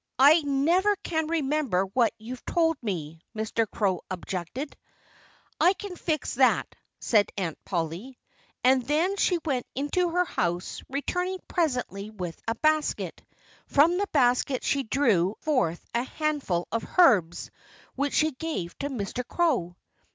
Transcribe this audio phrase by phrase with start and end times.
[0.17, 3.69] "I never can remember what you've told me," Mr.
[3.69, 4.75] Crow objected.
[5.59, 8.17] "I can fix that," said Aunt Polly.
[8.63, 13.23] And then she went into her house, returning presently with a basket.
[13.67, 17.51] From the basket she drew forth a handful of herbs,
[17.93, 19.23] which she gave to Mr.
[19.27, 19.75] Crow.